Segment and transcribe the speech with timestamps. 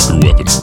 [0.00, 0.59] Drop your weapon.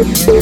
[0.00, 0.38] Thank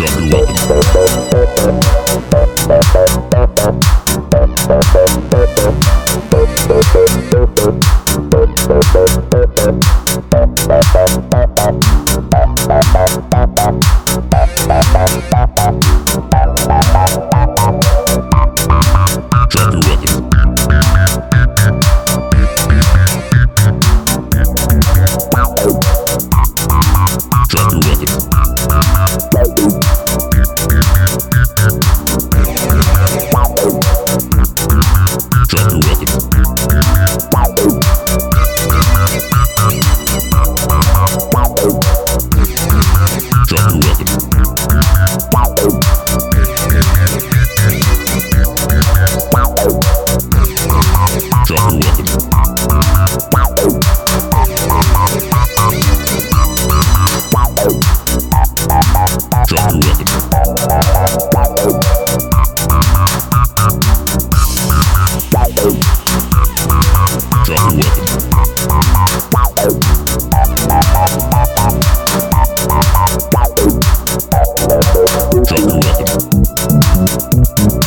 [0.00, 0.89] Weapon.
[65.60, 65.74] Drop
[75.58, 75.80] your
[77.58, 77.79] weapon.